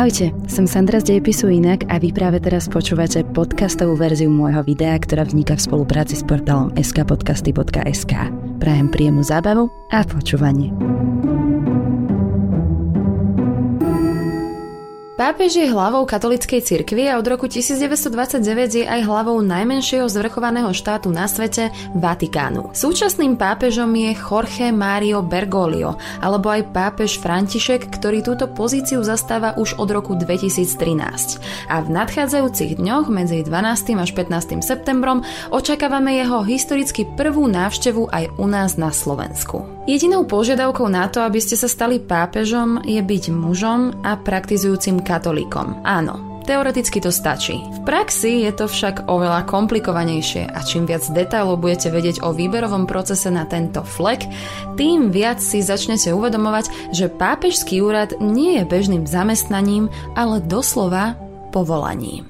Ahojte, 0.00 0.32
som 0.48 0.64
Sandra 0.64 0.96
z 0.96 1.12
Dejepisu 1.12 1.52
Inak 1.52 1.84
a 1.92 2.00
vy 2.00 2.08
práve 2.08 2.40
teraz 2.40 2.72
počúvate 2.72 3.20
podcastovú 3.20 4.00
verziu 4.00 4.32
môjho 4.32 4.64
videa, 4.64 4.96
ktorá 4.96 5.28
vzniká 5.28 5.60
v 5.60 5.68
spolupráci 5.68 6.16
s 6.16 6.24
portálom 6.24 6.72
skpodcasty.sk. 6.72 8.32
Prajem 8.64 8.88
príjemnú 8.88 9.20
zábavu 9.20 9.68
a 9.92 10.00
počúvanie. 10.08 10.72
Pápež 15.20 15.60
je 15.60 15.68
hlavou 15.68 16.08
katolíckej 16.08 16.64
cirkvi 16.64 17.04
a 17.04 17.20
od 17.20 17.28
roku 17.28 17.44
1929 17.44 18.40
je 18.72 18.88
aj 18.88 19.04
hlavou 19.04 19.36
najmenšieho 19.44 20.08
zvrchovaného 20.08 20.72
štátu 20.72 21.12
na 21.12 21.28
svete, 21.28 21.68
Vatikánu. 21.92 22.72
Súčasným 22.72 23.36
pápežom 23.36 23.92
je 23.92 24.16
Jorge 24.16 24.72
Mario 24.72 25.20
Bergoglio, 25.20 26.00
alebo 26.24 26.48
aj 26.48 26.72
pápež 26.72 27.20
František, 27.20 27.92
ktorý 28.00 28.24
túto 28.24 28.48
pozíciu 28.48 29.04
zastáva 29.04 29.60
už 29.60 29.76
od 29.76 29.92
roku 29.92 30.16
2013. 30.16 31.68
A 31.68 31.84
v 31.84 31.88
nadchádzajúcich 31.92 32.80
dňoch 32.80 33.12
medzi 33.12 33.44
12. 33.44 34.00
až 34.00 34.16
15. 34.16 34.64
septembrom 34.64 35.20
očakávame 35.52 36.16
jeho 36.16 36.40
historicky 36.48 37.04
prvú 37.04 37.44
návštevu 37.44 38.08
aj 38.08 38.24
u 38.40 38.48
nás 38.48 38.80
na 38.80 38.88
Slovensku. 38.88 39.79
Jedinou 39.88 40.28
požiadavkou 40.28 40.92
na 40.92 41.08
to, 41.08 41.24
aby 41.24 41.40
ste 41.40 41.56
sa 41.56 41.64
stali 41.64 41.96
pápežom, 41.96 42.84
je 42.84 43.00
byť 43.00 43.24
mužom 43.32 44.04
a 44.04 44.20
praktizujúcim 44.20 45.00
katolíkom. 45.00 45.80
Áno, 45.88 46.30
Teoreticky 46.50 46.98
to 46.98 47.14
stačí. 47.14 47.62
V 47.62 47.80
praxi 47.86 48.42
je 48.42 48.50
to 48.50 48.66
však 48.66 49.06
oveľa 49.06 49.46
komplikovanejšie 49.46 50.50
a 50.50 50.58
čím 50.66 50.82
viac 50.82 51.06
detailov 51.12 51.62
budete 51.62 51.94
vedieť 51.94 52.26
o 52.26 52.34
výberovom 52.34 52.90
procese 52.90 53.30
na 53.30 53.46
tento 53.46 53.86
flek, 53.86 54.26
tým 54.74 55.14
viac 55.14 55.38
si 55.38 55.62
začnete 55.62 56.10
uvedomovať, 56.10 56.90
že 56.90 57.12
pápežský 57.12 57.84
úrad 57.84 58.18
nie 58.18 58.58
je 58.58 58.64
bežným 58.66 59.06
zamestnaním, 59.06 59.92
ale 60.18 60.42
doslova 60.42 61.14
povolaním. 61.54 62.26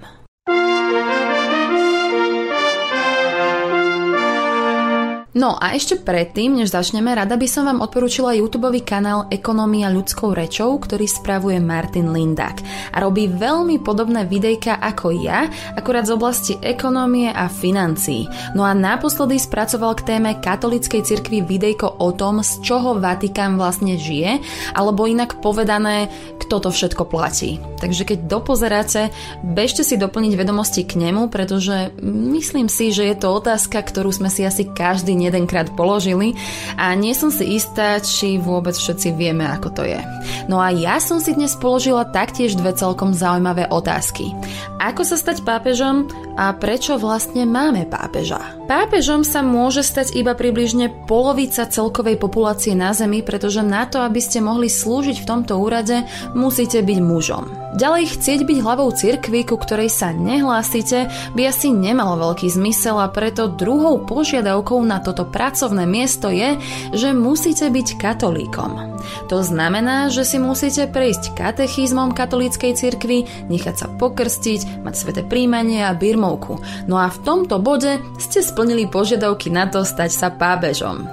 No 5.41 5.57
a 5.57 5.73
ešte 5.73 5.97
predtým, 5.97 6.61
než 6.61 6.69
začneme, 6.69 7.17
rada 7.17 7.33
by 7.33 7.49
som 7.49 7.65
vám 7.65 7.81
odporúčila 7.81 8.37
YouTube 8.37 8.69
kanál 8.85 9.25
Ekonomia 9.33 9.89
ľudskou 9.89 10.37
rečou, 10.37 10.77
ktorý 10.77 11.09
spravuje 11.09 11.57
Martin 11.57 12.13
Lindak 12.13 12.61
a 12.93 13.01
robí 13.01 13.25
veľmi 13.25 13.81
podobné 13.81 14.29
videjka 14.29 14.77
ako 14.77 15.17
ja, 15.17 15.49
akurát 15.73 16.05
z 16.05 16.13
oblasti 16.13 16.61
ekonomie 16.61 17.33
a 17.33 17.49
financií. 17.49 18.29
No 18.53 18.69
a 18.69 18.77
naposledy 18.77 19.41
spracoval 19.41 19.97
k 19.97 20.13
téme 20.13 20.37
katolíckej 20.45 21.09
cirkvi 21.09 21.41
videjko 21.41 21.89
o 21.89 22.13
tom, 22.13 22.45
z 22.45 22.61
čoho 22.61 23.01
Vatikán 23.01 23.57
vlastne 23.57 23.97
žije, 23.97 24.45
alebo 24.77 25.09
inak 25.09 25.41
povedané, 25.41 26.13
kto 26.37 26.69
to 26.69 26.69
všetko 26.69 27.09
platí. 27.09 27.57
Takže 27.81 28.05
keď 28.05 28.29
dopozeráte, 28.29 29.09
bežte 29.41 29.89
si 29.89 29.97
doplniť 29.97 30.37
vedomosti 30.37 30.85
k 30.85 31.01
nemu, 31.01 31.33
pretože 31.33 31.97
myslím 32.05 32.69
si, 32.69 32.93
že 32.93 33.09
je 33.09 33.17
to 33.17 33.33
otázka, 33.33 33.81
ktorú 33.81 34.13
sme 34.13 34.29
si 34.29 34.45
asi 34.45 34.69
každý 34.69 35.17
jedenkrát 35.31 35.71
položili 35.79 36.35
a 36.75 36.93
nie 36.99 37.15
som 37.15 37.31
si 37.31 37.57
istá, 37.57 38.03
či 38.03 38.37
vôbec 38.37 38.75
všetci 38.75 39.15
vieme, 39.15 39.47
ako 39.47 39.69
to 39.71 39.83
je. 39.87 40.03
No 40.51 40.59
a 40.59 40.75
ja 40.75 40.99
som 40.99 41.23
si 41.23 41.33
dnes 41.33 41.55
položila 41.55 42.03
taktiež 42.11 42.59
dve 42.59 42.75
celkom 42.75 43.15
zaujímavé 43.15 43.71
otázky. 43.71 44.35
Ako 44.83 45.07
sa 45.07 45.15
stať 45.15 45.47
pápežom 45.47 46.11
a 46.35 46.51
prečo 46.57 46.99
vlastne 46.99 47.47
máme 47.47 47.87
pápeža? 47.87 48.43
Pápežom 48.67 49.23
sa 49.23 49.45
môže 49.45 49.87
stať 49.87 50.17
iba 50.19 50.35
približne 50.35 51.07
polovica 51.07 51.69
celkovej 51.69 52.17
populácie 52.19 52.73
na 52.75 52.91
Zemi, 52.97 53.21
pretože 53.21 53.61
na 53.61 53.87
to, 53.87 54.03
aby 54.03 54.19
ste 54.19 54.43
mohli 54.43 54.73
slúžiť 54.73 55.23
v 55.23 55.29
tomto 55.29 55.61
úrade, 55.61 56.03
musíte 56.33 56.81
byť 56.81 56.99
mužom. 56.99 57.60
Ďalej 57.71 58.19
chcieť 58.19 58.41
byť 58.51 58.59
hlavou 58.67 58.91
cirkvi, 58.91 59.47
ku 59.47 59.55
ktorej 59.55 59.95
sa 59.95 60.11
nehlásite, 60.11 61.07
by 61.39 61.43
asi 61.47 61.71
nemalo 61.71 62.19
veľký 62.19 62.51
zmysel 62.51 62.99
a 62.99 63.07
preto 63.07 63.47
druhou 63.47 64.03
požiadavkou 64.03 64.83
na 64.83 64.99
toto 64.99 65.23
pracovné 65.23 65.87
miesto 65.87 66.35
je, 66.35 66.59
že 66.91 67.15
musíte 67.15 67.71
byť 67.71 67.89
katolíkom. 67.95 68.99
To 69.31 69.39
znamená, 69.41 70.11
že 70.11 70.27
si 70.27 70.43
musíte 70.43 70.91
prejsť 70.91 71.39
katechizmom 71.39 72.11
katolíckej 72.11 72.75
cirkvi, 72.75 73.25
nechať 73.47 73.75
sa 73.75 73.87
pokrstiť, 73.87 74.83
mať 74.83 74.95
sveté 74.95 75.23
príjmanie 75.23 75.87
a 75.87 75.95
birmovku. 75.95 76.59
No 76.91 76.99
a 76.99 77.07
v 77.07 77.23
tomto 77.23 77.63
bode 77.63 78.03
ste 78.19 78.43
splnili 78.43 78.91
požiadavky 78.91 79.49
na 79.49 79.71
to 79.71 79.87
stať 79.87 80.11
sa 80.11 80.29
pábežom. 80.35 81.07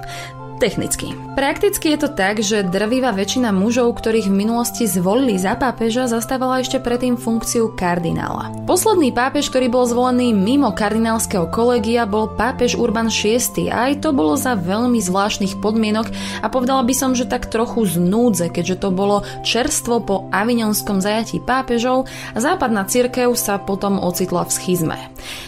Technicky. 0.58 1.14
Prakticky 1.38 1.94
je 1.94 1.98
to 2.02 2.10
tak, 2.10 2.42
že 2.42 2.66
drvivá 2.66 3.14
väčšina 3.14 3.54
mužov, 3.54 3.94
ktorých 3.94 4.26
v 4.26 4.42
minulosti 4.42 4.90
zvolili 4.90 5.38
za 5.38 5.54
pápeža, 5.54 6.10
zastávala 6.10 6.58
ešte 6.58 6.82
predtým 6.82 7.14
funkciu 7.14 7.78
kardinála. 7.78 8.66
Posledný 8.66 9.14
pápež, 9.14 9.54
ktorý 9.54 9.70
bol 9.70 9.86
zvolený 9.86 10.34
mimo 10.34 10.74
kardinálskeho 10.74 11.46
kolegia, 11.54 12.10
bol 12.10 12.34
pápež 12.34 12.74
Urban 12.74 13.06
VI 13.06 13.38
a 13.70 13.86
aj 13.86 14.02
to 14.02 14.10
bolo 14.10 14.34
za 14.34 14.58
veľmi 14.58 14.98
zvláštnych 14.98 15.62
podmienok 15.62 16.10
a 16.42 16.50
povedala 16.50 16.82
by 16.82 16.90
som, 16.90 17.14
že 17.14 17.30
tak 17.30 17.46
trochu 17.46 17.86
z 17.86 18.02
keďže 18.50 18.82
to 18.82 18.90
bolo 18.90 19.22
čerstvo 19.46 20.02
po 20.02 20.26
avignonskom 20.34 20.98
zajatí 20.98 21.38
pápežov 21.38 22.10
a 22.34 22.38
západná 22.42 22.82
cirkev 22.82 23.30
sa 23.38 23.62
potom 23.62 24.02
ocitla 24.02 24.42
v 24.42 24.50
schizme. 24.50 24.98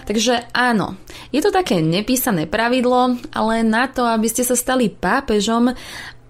Takže 0.07 0.47
áno, 0.55 0.95
je 1.35 1.43
to 1.43 1.51
také 1.51 1.83
nepísané 1.83 2.47
pravidlo, 2.47 3.19
ale 3.35 3.67
na 3.67 3.91
to, 3.91 4.07
aby 4.07 4.31
ste 4.31 4.47
sa 4.47 4.55
stali 4.55 5.00
pápežom, 5.01 5.73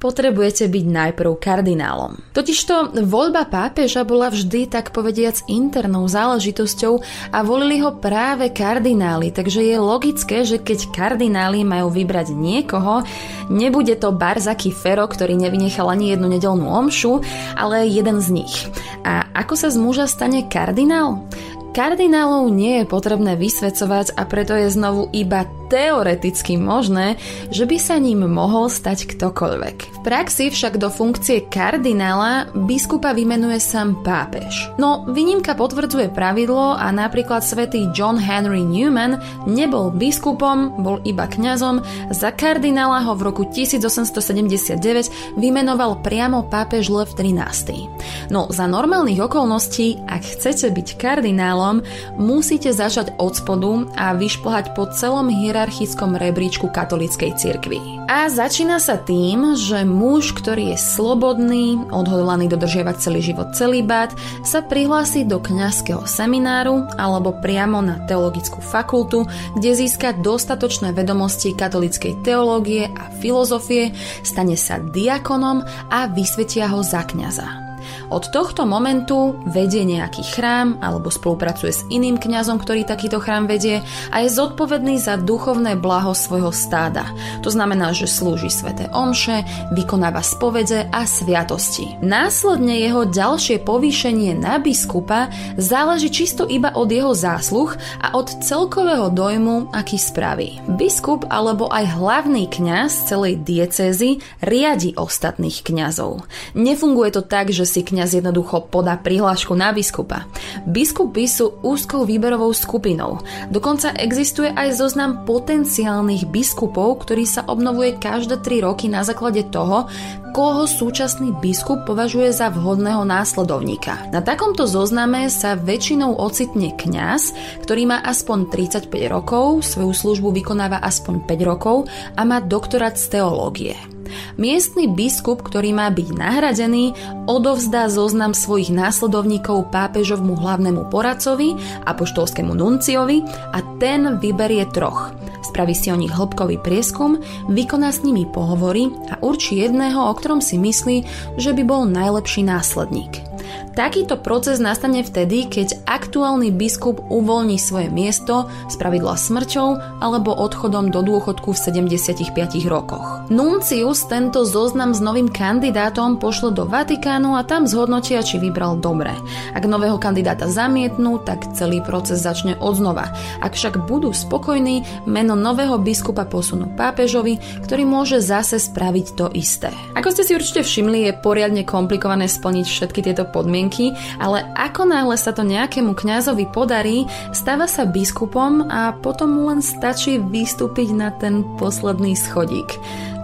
potrebujete 0.00 0.64
byť 0.64 0.84
najprv 0.88 1.36
kardinálom. 1.36 2.16
Totižto 2.32 2.97
voľba 3.04 3.44
pápeža 3.44 4.03
bola 4.08 4.32
vždy 4.32 4.72
tak 4.72 4.97
povediac 4.97 5.44
internou 5.47 6.08
záležitosťou 6.08 7.04
a 7.36 7.38
volili 7.44 7.84
ho 7.84 7.92
práve 8.00 8.48
kardináli, 8.48 9.28
takže 9.28 9.60
je 9.60 9.76
logické, 9.76 10.42
že 10.48 10.56
keď 10.56 10.88
kardináli 10.97 11.69
majú 11.69 11.92
vybrať 11.92 12.32
niekoho, 12.32 13.04
nebude 13.53 13.92
to 14.00 14.09
Barzaký 14.16 14.72
Fero, 14.72 15.04
ktorý 15.04 15.36
nevynechal 15.36 15.92
ani 15.92 16.16
jednu 16.16 16.32
nedelnú 16.32 16.64
omšu, 16.64 17.20
ale 17.53 17.84
jeden 17.84 18.25
z 18.25 18.41
nich. 18.41 18.56
A 19.04 19.28
ako 19.36 19.53
sa 19.53 19.69
z 19.69 19.76
muža 19.76 20.09
stane 20.09 20.48
kardinál? 20.48 21.28
Kardinálov 21.70 22.50
nie 22.50 22.82
je 22.82 22.91
potrebné 22.91 23.38
vysvedcovať 23.38 24.19
a 24.19 24.26
preto 24.26 24.59
je 24.59 24.72
znovu 24.75 25.06
iba 25.14 25.47
teoreticky 25.70 26.58
možné, 26.58 27.14
že 27.54 27.64
by 27.64 27.78
sa 27.78 27.97
ním 28.03 28.26
mohol 28.26 28.66
stať 28.66 29.06
ktokoľvek. 29.14 29.76
V 29.97 29.98
praxi 30.03 30.50
však 30.50 30.82
do 30.82 30.91
funkcie 30.91 31.47
kardinála 31.47 32.50
biskupa 32.53 33.14
vymenuje 33.14 33.62
sám 33.62 34.03
pápež. 34.03 34.75
No, 34.76 35.06
výnimka 35.06 35.54
potvrdzuje 35.54 36.10
pravidlo 36.10 36.75
a 36.75 36.91
napríklad 36.91 37.47
svätý 37.47 37.86
John 37.94 38.19
Henry 38.19 38.66
Newman 38.66 39.22
nebol 39.47 39.94
biskupom, 39.94 40.82
bol 40.82 40.98
iba 41.06 41.30
kňazom, 41.30 41.80
za 42.10 42.34
kardinála 42.34 43.06
ho 43.06 43.14
v 43.14 43.30
roku 43.30 43.47
1879 43.47 45.38
vymenoval 45.38 46.03
priamo 46.03 46.50
pápež 46.50 46.91
Lev 46.91 47.14
XIII. 47.14 47.86
No, 48.34 48.50
za 48.50 48.66
normálnych 48.66 49.22
okolností, 49.22 50.03
ak 50.10 50.22
chcete 50.26 50.75
byť 50.75 50.88
kardinálom, 50.98 51.86
musíte 52.19 52.75
začať 52.75 53.14
od 53.22 53.38
spodu 53.38 53.86
a 53.94 54.16
vyšplhať 54.16 54.75
po 54.75 54.88
celom 54.91 55.30
hierarchii 55.30 55.59
hierarchickom 55.60 56.16
rebríčku 56.16 56.72
katolíckej 56.72 57.37
cirkvi. 57.37 57.76
A 58.09 58.32
začína 58.32 58.81
sa 58.81 58.97
tým, 58.97 59.53
že 59.60 59.84
muž, 59.84 60.32
ktorý 60.32 60.72
je 60.72 60.78
slobodný, 60.81 61.76
odhodlaný 61.93 62.48
dodržiavať 62.48 62.97
celý 62.97 63.21
život 63.21 63.53
celibát, 63.53 64.09
sa 64.41 64.65
prihlási 64.65 65.28
do 65.28 65.37
kňazského 65.37 66.09
semináru 66.09 66.88
alebo 66.97 67.37
priamo 67.44 67.84
na 67.84 68.00
teologickú 68.09 68.65
fakultu, 68.65 69.28
kde 69.60 69.76
získa 69.76 70.16
dostatočné 70.25 70.97
vedomosti 70.97 71.53
katolíckej 71.53 72.25
teológie 72.25 72.88
a 72.88 73.12
filozofie, 73.21 73.92
stane 74.25 74.56
sa 74.56 74.81
diakonom 74.81 75.60
a 75.92 76.09
vysvetia 76.09 76.72
ho 76.72 76.80
za 76.80 77.04
kňaza. 77.04 77.69
Od 78.10 78.27
tohto 78.34 78.66
momentu 78.66 79.39
vedie 79.47 79.86
nejaký 79.86 80.27
chrám 80.34 80.83
alebo 80.83 81.15
spolupracuje 81.15 81.71
s 81.71 81.86
iným 81.95 82.18
kňazom, 82.18 82.59
ktorý 82.59 82.83
takýto 82.83 83.22
chrám 83.22 83.47
vedie 83.47 83.86
a 84.10 84.27
je 84.27 84.34
zodpovedný 84.34 84.98
za 84.98 85.15
duchovné 85.15 85.78
blaho 85.78 86.10
svojho 86.10 86.51
stáda. 86.51 87.07
To 87.47 87.54
znamená, 87.54 87.95
že 87.95 88.10
slúži 88.10 88.51
svete 88.51 88.91
omše, 88.91 89.47
vykonáva 89.78 90.27
spovede 90.27 90.91
a 90.91 91.07
sviatosti. 91.07 92.03
Následne 92.03 92.83
jeho 92.83 93.07
ďalšie 93.07 93.62
povýšenie 93.62 94.34
na 94.34 94.59
biskupa 94.59 95.30
záleží 95.54 96.10
čisto 96.10 96.51
iba 96.51 96.74
od 96.74 96.91
jeho 96.91 97.15
zásluh 97.15 97.78
a 98.03 98.18
od 98.18 98.27
celkového 98.42 99.15
dojmu, 99.15 99.71
aký 99.71 100.03
spraví. 100.03 100.59
Biskup 100.66 101.30
alebo 101.30 101.71
aj 101.71 101.95
hlavný 101.95 102.51
kňaz 102.51 103.06
celej 103.06 103.39
diecézy 103.47 104.18
riadi 104.42 104.98
ostatných 104.98 105.63
kňazov. 105.63 106.27
Nefunguje 106.59 107.15
to 107.15 107.22
tak, 107.22 107.54
že 107.54 107.63
si 107.63 107.86
kňaz 107.86 107.99
kňaz 108.00 108.16
jednoducho 108.16 108.72
podá 108.72 108.97
prihlášku 108.97 109.52
na 109.52 109.76
biskupa. 109.76 110.24
Biskupy 110.64 111.28
sú 111.28 111.60
úzkou 111.60 112.08
výberovou 112.08 112.48
skupinou. 112.56 113.20
Dokonca 113.52 113.92
existuje 113.92 114.48
aj 114.48 114.80
zoznam 114.80 115.28
potenciálnych 115.28 116.24
biskupov, 116.32 117.04
ktorý 117.04 117.28
sa 117.28 117.44
obnovuje 117.44 118.00
každé 118.00 118.41
3 118.41 118.64
roky 118.64 118.88
na 118.88 119.04
základe 119.04 119.44
toho, 119.52 119.92
koho 120.32 120.64
súčasný 120.64 121.36
biskup 121.44 121.84
považuje 121.84 122.32
za 122.32 122.48
vhodného 122.48 123.04
následovníka. 123.04 124.00
Na 124.08 124.24
takomto 124.24 124.64
zozname 124.64 125.28
sa 125.28 125.60
väčšinou 125.60 126.16
ocitne 126.16 126.72
kňaz, 126.72 127.36
ktorý 127.68 127.84
má 127.84 128.00
aspoň 128.00 128.48
35 128.48 128.88
rokov, 129.12 129.60
svoju 129.60 129.92
službu 129.92 130.32
vykonáva 130.41 130.80
aspoň 130.80 131.28
5 131.28 131.44
rokov 131.44 131.84
a 132.16 132.24
má 132.24 132.41
doktorát 132.41 132.96
z 132.96 133.20
teológie. 133.20 133.99
Miestny 134.39 134.86
biskup, 134.91 135.42
ktorý 135.45 135.74
má 135.74 135.91
byť 135.91 136.09
nahradený, 136.15 136.92
odovzdá 137.27 137.91
zoznam 137.92 138.33
svojich 138.33 138.72
následovníkov 138.72 139.71
pápežovmu 139.71 140.39
hlavnému 140.39 140.89
poradcovi, 140.89 141.57
apoštolskému 141.86 142.53
nunciovi 142.54 143.22
a 143.54 143.59
ten 143.78 144.18
vyberie 144.18 144.66
troch. 144.71 145.12
Spraví 145.41 145.72
si 145.72 145.89
o 145.89 145.97
nich 145.97 146.12
hĺbkový 146.12 146.60
prieskum, 146.60 147.18
vykoná 147.48 147.91
s 147.91 148.04
nimi 148.04 148.28
pohovory 148.28 148.92
a 149.10 149.18
určí 149.24 149.59
jedného, 149.59 149.98
o 149.98 150.13
ktorom 150.13 150.45
si 150.45 150.60
myslí, 150.60 150.97
že 151.41 151.51
by 151.56 151.63
bol 151.65 151.89
najlepší 151.89 152.45
následník. 152.45 153.24
Takýto 153.70 154.18
proces 154.18 154.58
nastane 154.58 155.06
vtedy, 155.06 155.46
keď 155.46 155.86
aktuálny 155.86 156.50
biskup 156.50 157.06
uvoľní 157.06 157.54
svoje 157.54 157.86
miesto 157.86 158.50
z 158.66 158.74
pravidla 158.74 159.14
smrťou 159.14 160.02
alebo 160.02 160.34
odchodom 160.34 160.90
do 160.90 161.06
dôchodku 161.06 161.54
v 161.54 161.58
75 161.86 162.34
rokoch. 162.66 163.30
Nuncius 163.30 164.10
tento 164.10 164.42
zoznam 164.42 164.90
s 164.90 164.98
novým 164.98 165.30
kandidátom 165.30 166.18
pošle 166.18 166.50
do 166.50 166.66
Vatikánu 166.66 167.38
a 167.38 167.46
tam 167.46 167.70
zhodnotia, 167.70 168.26
či 168.26 168.42
vybral 168.42 168.82
dobre. 168.82 169.14
Ak 169.54 169.62
nového 169.62 170.02
kandidáta 170.02 170.50
zamietnú, 170.50 171.22
tak 171.22 171.54
celý 171.54 171.78
proces 171.78 172.26
začne 172.26 172.58
odznova. 172.58 173.14
Ak 173.38 173.54
však 173.54 173.86
budú 173.86 174.10
spokojní, 174.10 175.06
meno 175.06 175.38
nového 175.38 175.78
biskupa 175.78 176.26
posunú 176.26 176.74
pápežovi, 176.74 177.38
ktorý 177.62 177.86
môže 177.86 178.18
zase 178.18 178.58
spraviť 178.58 179.06
to 179.14 179.30
isté. 179.38 179.70
Ako 179.94 180.10
ste 180.10 180.26
si 180.26 180.34
určite 180.34 180.66
všimli, 180.66 181.06
je 181.06 181.12
poriadne 181.22 181.62
komplikované 181.62 182.26
splniť 182.26 182.66
všetky 182.66 183.06
tieto 183.06 183.30
podmienky 183.30 183.59
podmienky, 183.60 183.92
ale 184.16 184.48
ako 184.57 184.89
náhle 184.89 185.16
sa 185.21 185.36
to 185.36 185.45
nejakému 185.45 185.92
kňazovi 185.92 186.48
podarí, 186.48 187.04
stáva 187.36 187.68
sa 187.68 187.84
biskupom 187.84 188.65
a 188.72 188.97
potom 188.97 189.36
mu 189.36 189.53
len 189.53 189.60
stačí 189.60 190.16
vystúpiť 190.16 190.97
na 190.97 191.12
ten 191.12 191.45
posledný 191.60 192.16
schodík 192.16 192.80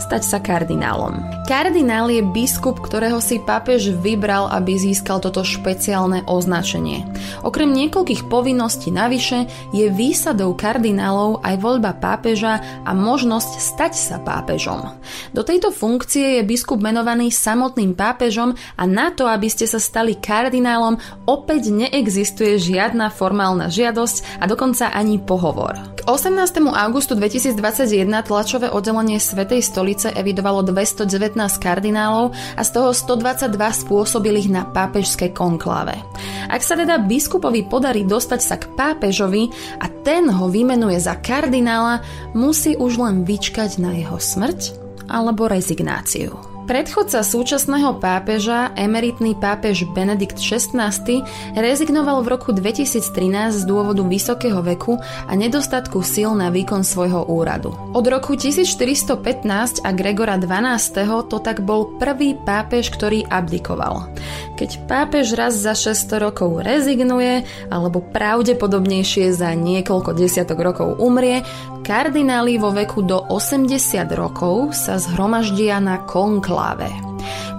stať 0.07 0.23
sa 0.23 0.39
kardinálom. 0.39 1.19
Kardinál 1.51 2.07
je 2.15 2.23
biskup, 2.23 2.79
ktorého 2.79 3.19
si 3.19 3.43
pápež 3.43 3.91
vybral, 3.91 4.47
aby 4.55 4.79
získal 4.79 5.19
toto 5.19 5.43
špeciálne 5.43 6.23
označenie. 6.31 7.03
Okrem 7.43 7.75
niekoľkých 7.75 8.31
povinností 8.31 8.95
navyše 8.95 9.51
je 9.75 9.91
výsadou 9.91 10.55
kardinálov 10.55 11.43
aj 11.43 11.55
voľba 11.59 11.99
pápeža 11.99 12.63
a 12.87 12.91
možnosť 12.95 13.53
stať 13.59 13.93
sa 13.99 14.17
pápežom. 14.23 14.95
Do 15.35 15.43
tejto 15.43 15.75
funkcie 15.75 16.39
je 16.39 16.43
biskup 16.47 16.79
menovaný 16.79 17.35
samotným 17.35 17.99
pápežom 17.99 18.55
a 18.79 18.83
na 18.87 19.11
to, 19.11 19.27
aby 19.27 19.51
ste 19.51 19.67
sa 19.67 19.83
stali 19.83 20.19
kardinálom, 20.27 20.99
opäť 21.31 21.71
neexistuje 21.71 22.59
žiadna 22.59 23.15
formálna 23.15 23.71
žiadosť 23.71 24.43
a 24.43 24.51
dokonca 24.51 24.91
ani 24.91 25.23
pohovor. 25.23 25.79
K 25.95 26.11
18. 26.11 26.67
augustu 26.67 27.15
2021 27.15 28.11
tlačové 28.27 28.67
oddelenie 28.67 29.23
Svetej 29.23 29.63
stolice 29.63 30.11
evidovalo 30.11 30.67
219 30.67 31.39
kardinálov 31.63 32.35
a 32.59 32.63
z 32.67 32.71
toho 32.75 32.91
122 32.91 33.55
spôsobilých 33.55 34.51
na 34.51 34.67
pápežskej 34.67 35.31
konkláve. 35.31 35.95
Ak 36.51 36.67
sa 36.67 36.75
teda 36.75 36.99
biskupovi 36.99 37.71
podarí 37.71 38.03
dostať 38.03 38.41
sa 38.43 38.59
k 38.59 38.67
pápežovi 38.75 39.47
a 39.79 39.87
ten 40.03 40.27
ho 40.27 40.51
vymenuje 40.51 40.99
za 40.99 41.15
kardinála, 41.23 42.03
musí 42.35 42.75
už 42.75 42.99
len 42.99 43.23
vyčkať 43.23 43.79
na 43.79 43.95
jeho 43.95 44.19
smrť 44.19 44.75
alebo 45.07 45.47
rezignáciu. 45.47 46.56
Predchodca 46.67 47.23
súčasného 47.23 48.03
pápeža, 48.03 48.75
emeritný 48.75 49.39
pápež 49.39 49.87
Benedikt 49.87 50.43
XVI, 50.43 50.91
rezignoval 51.55 52.27
v 52.27 52.35
roku 52.35 52.51
2013 52.51 53.55
z 53.55 53.63
dôvodu 53.71 54.03
vysokého 54.03 54.59
veku 54.67 54.99
a 54.99 55.33
nedostatku 55.39 56.03
síl 56.03 56.35
na 56.35 56.51
výkon 56.51 56.83
svojho 56.83 57.31
úradu. 57.31 57.71
Od 57.95 58.03
roku 58.11 58.35
1415 58.35 59.87
a 59.87 59.95
Gregora 59.95 60.35
XII 60.43 61.31
to 61.31 61.39
tak 61.39 61.63
bol 61.63 61.95
prvý 62.03 62.35
pápež, 62.35 62.91
ktorý 62.91 63.23
abdikoval. 63.31 64.11
Keď 64.57 64.89
pápež 64.89 65.37
raz 65.37 65.55
za 65.55 65.77
600 65.77 66.25
rokov 66.25 66.65
rezignuje, 66.65 67.45
alebo 67.69 68.01
pravdepodobnejšie 68.01 69.31
za 69.37 69.53
niekoľko 69.53 70.17
desiatok 70.17 70.59
rokov 70.65 70.89
umrie, 70.97 71.45
kardináli 71.85 72.57
vo 72.57 72.73
veku 72.73 73.05
do 73.05 73.21
80 73.29 73.71
rokov 74.17 74.73
sa 74.73 74.97
zhromaždia 74.97 75.79
na 75.79 76.03
konkl 76.03 76.57
konkláve. 76.57 77.06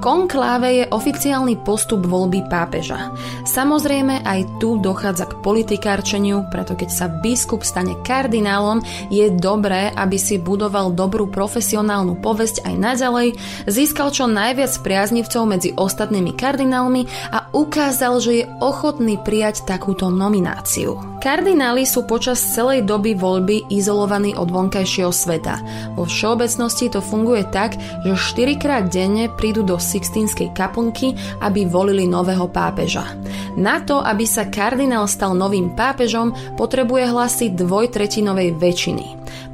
Konkláve 0.08 0.72
je 0.72 0.86
oficiálny 0.88 1.68
postup 1.68 2.08
voľby 2.08 2.48
pápeža. 2.48 3.12
Samozrejme 3.44 4.24
aj 4.24 4.56
tu 4.56 4.80
dochádza 4.80 5.28
k 5.28 5.44
politikárčeniu, 5.44 6.48
preto 6.48 6.80
keď 6.80 6.88
sa 6.88 7.12
biskup 7.12 7.68
stane 7.68 7.92
kardinálom, 8.08 8.80
je 9.12 9.28
dobré, 9.36 9.92
aby 9.92 10.16
si 10.16 10.40
budoval 10.40 10.96
dobrú 10.96 11.28
profesionálnu 11.28 12.24
povesť 12.24 12.64
aj 12.64 12.76
naďalej, 12.80 13.28
získal 13.68 14.16
čo 14.16 14.32
najviac 14.32 14.80
priaznivcov 14.80 15.44
medzi 15.44 15.76
ostatnými 15.76 16.32
kardinálmi 16.40 17.04
a 17.36 17.47
ukázal, 17.58 18.22
že 18.22 18.32
je 18.44 18.50
ochotný 18.62 19.18
prijať 19.18 19.66
takúto 19.66 20.14
nomináciu. 20.14 21.18
Kardináli 21.18 21.90
sú 21.90 22.06
počas 22.06 22.38
celej 22.38 22.86
doby 22.86 23.18
voľby 23.18 23.74
izolovaní 23.74 24.38
od 24.38 24.54
vonkajšieho 24.54 25.10
sveta. 25.10 25.58
Vo 25.98 26.06
všeobecnosti 26.06 26.94
to 26.94 27.02
funguje 27.02 27.42
tak, 27.50 27.74
že 28.06 28.14
4 28.14 28.62
krát 28.62 28.86
denne 28.94 29.34
prídu 29.34 29.66
do 29.66 29.82
Sixtínskej 29.82 30.54
kaplnky, 30.54 31.18
aby 31.42 31.66
volili 31.66 32.06
nového 32.06 32.46
pápeža. 32.46 33.18
Na 33.58 33.82
to, 33.82 33.98
aby 34.06 34.30
sa 34.30 34.46
kardinál 34.54 35.10
stal 35.10 35.34
novým 35.34 35.74
pápežom, 35.74 36.38
potrebuje 36.54 37.10
hlasy 37.10 37.46
dvojtretinovej 37.58 38.54
väčšiny. 38.54 39.06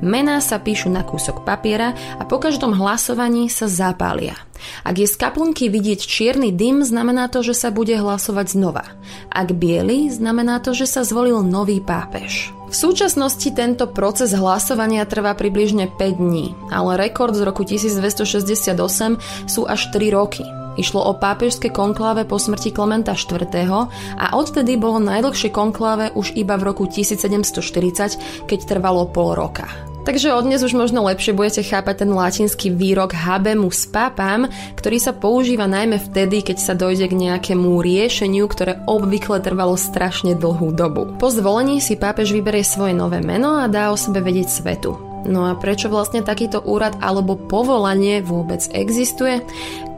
Mená 0.04 0.44
sa 0.44 0.60
píšu 0.60 0.92
na 0.92 1.00
kúsok 1.00 1.48
papiera 1.48 1.96
a 2.20 2.28
po 2.28 2.36
každom 2.36 2.76
hlasovaní 2.76 3.48
sa 3.48 3.72
zapália. 3.72 4.36
Ak 4.84 5.00
je 5.00 5.08
z 5.08 5.16
kaplnky 5.16 5.72
vidieť 5.72 6.04
čierny 6.04 6.52
dym, 6.52 6.84
znamená 6.84 7.32
to, 7.32 7.40
že 7.40 7.56
sa 7.56 7.72
bude 7.72 7.96
hlasovať 7.96 8.52
znova. 8.52 8.84
Ak 9.32 9.56
biely, 9.56 10.12
znamená 10.12 10.60
to, 10.60 10.76
že 10.76 10.92
sa 10.92 11.08
zvolil 11.08 11.40
nový 11.40 11.80
pápež. 11.80 12.52
V 12.68 12.76
súčasnosti 12.76 13.48
tento 13.56 13.88
proces 13.88 14.36
hlasovania 14.36 15.08
trvá 15.08 15.40
približne 15.40 15.88
5 15.88 16.20
dní, 16.20 16.52
ale 16.68 17.00
rekord 17.00 17.32
z 17.32 17.48
roku 17.48 17.64
1268 17.64 18.76
sú 19.48 19.62
až 19.64 19.88
3 19.96 20.10
roky. 20.12 20.44
Išlo 20.74 21.06
o 21.06 21.14
pápežské 21.14 21.69
konkláve 21.69 22.26
po 22.26 22.42
smrti 22.42 22.74
Klementa 22.74 23.14
IV. 23.14 23.45
a 24.18 24.26
odtedy 24.33 24.74
bolo 24.74 24.98
najdlhšie 25.06 25.54
konkláve 25.54 26.10
už 26.18 26.33
iba 26.33 26.57
v 26.57 26.74
roku 26.74 26.90
1740, 26.90 28.50
keď 28.50 28.60
trvalo 28.66 29.06
pol 29.06 29.38
roka. 29.38 29.93
Takže 30.04 30.36
od 30.36 30.44
dnes 30.44 30.60
už 30.60 30.76
možno 30.76 31.07
lepšie 31.07 31.31
budete 31.31 31.64
chápať 31.64 32.04
ten 32.04 32.12
latinský 32.12 32.76
výrok 32.76 33.16
habemus 33.16 33.88
papam, 33.88 34.52
ktorý 34.76 35.00
sa 35.00 35.16
používa 35.16 35.64
najmä 35.64 35.95
vtedy, 35.95 36.44
keď 36.44 36.57
sa 36.60 36.76
dojde 36.76 37.07
k 37.07 37.16
nejakému 37.16 37.80
riešeniu, 37.80 38.44
ktoré 38.52 38.83
obvykle 38.83 39.40
trvalo 39.40 39.80
strašne 39.80 40.36
dlhú 40.36 40.76
dobu. 40.76 41.07
Po 41.24 41.31
zvolení 41.31 41.80
si 41.80 41.95
pápež 41.95 42.36
vyberie 42.36 42.68
svoje 42.68 42.92
nové 42.92 43.24
meno 43.24 43.64
a 43.64 43.72
dá 43.72 43.95
o 43.95 43.98
sebe 43.98 44.19
vedieť 44.19 44.52
svetu. 44.52 45.00
No 45.24 45.48
a 45.48 45.56
prečo 45.56 45.88
vlastne 45.88 46.19
takýto 46.19 46.60
úrad 46.60 47.00
alebo 47.00 47.40
povolanie 47.40 48.19
vôbec 48.19 48.60
existuje? 48.76 49.40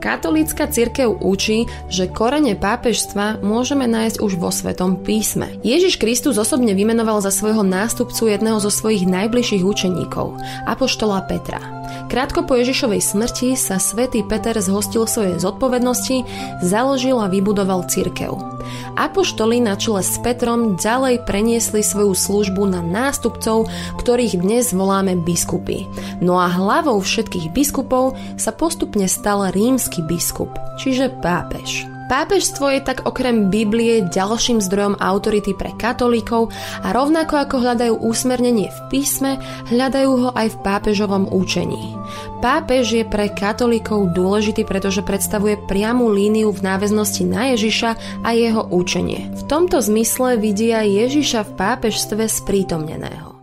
Katolícka 0.05 0.69
cirkev 0.69 1.17
učí, 1.17 1.65
že 1.89 2.05
korene 2.05 2.53
pápežstva 2.53 3.41
môžeme 3.41 3.89
nájsť 3.89 4.21
už 4.21 4.37
vo 4.37 4.53
Svetom 4.53 5.01
písme. 5.01 5.57
Ježiš 5.65 5.97
Kristus 5.97 6.37
osobne 6.37 6.77
vymenoval 6.77 7.25
za 7.25 7.33
svojho 7.33 7.65
nástupcu 7.65 8.29
jedného 8.29 8.61
zo 8.61 8.69
svojich 8.69 9.09
najbližších 9.09 9.65
učeníkov, 9.65 10.37
apoštola 10.69 11.25
Petra. 11.25 11.57
Krátko 12.05 12.45
po 12.45 12.53
Ježišovej 12.53 13.01
smrti 13.01 13.57
sa 13.57 13.81
svätý 13.81 14.21
Peter 14.21 14.53
zhostil 14.61 15.09
svojej 15.09 15.41
zodpovednosti, 15.41 16.21
založil 16.61 17.17
a 17.17 17.25
vybudoval 17.25 17.89
cirkev. 17.89 18.54
Apoštoli 18.99 19.63
na 19.63 19.79
čele 19.79 20.03
s 20.03 20.19
Petrom 20.19 20.75
ďalej 20.75 21.23
preniesli 21.23 21.81
svoju 21.81 22.13
službu 22.13 22.67
na 22.67 22.83
nástupcov, 22.83 23.71
ktorých 24.01 24.43
dnes 24.43 24.75
voláme 24.75 25.15
biskupy. 25.15 25.87
No 26.19 26.37
a 26.37 26.51
hlavou 26.51 26.99
všetkých 26.99 27.55
biskupov 27.55 28.19
sa 28.35 28.51
postupne 28.51 29.07
stal 29.07 29.49
rímsky 29.55 30.03
biskup, 30.03 30.51
čiže 30.77 31.13
pápež. 31.23 31.94
Pápežstvo 32.05 32.69
je 32.69 32.81
tak 32.85 33.09
okrem 33.09 33.49
Biblie 33.49 34.05
ďalším 34.05 34.61
zdrojom 34.61 35.01
autority 35.01 35.57
pre 35.57 35.73
katolíkov 35.73 36.53
a 36.85 36.93
rovnako 36.93 37.41
ako 37.41 37.55
hľadajú 37.65 37.97
úsmernenie 37.97 38.69
v 38.69 38.79
písme, 38.93 39.41
hľadajú 39.73 40.11
ho 40.13 40.29
aj 40.37 40.53
v 40.53 40.61
pápežovom 40.61 41.25
učení. 41.33 41.97
Pápež 42.45 43.01
je 43.01 43.05
pre 43.05 43.33
katolíkov 43.33 44.13
dôležitý, 44.13 44.69
pretože 44.69 45.01
predstavuje 45.01 45.57
priamu 45.65 46.13
líniu 46.13 46.53
v 46.53 46.61
náväznosti 46.61 47.25
na 47.25 47.57
Ježiša 47.57 48.21
a 48.21 48.29
jeho 48.37 48.69
učenie. 48.69 49.33
V 49.33 49.41
tomto 49.49 49.81
zmysle 49.81 50.37
vidia 50.37 50.85
Ježiša 50.85 51.41
v 51.41 51.51
pápežstve 51.57 52.29
sprítomneného. 52.29 53.34